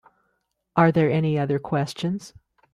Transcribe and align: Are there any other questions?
Are 0.75 0.91
there 0.91 1.11
any 1.11 1.37
other 1.37 1.59
questions? 1.59 2.33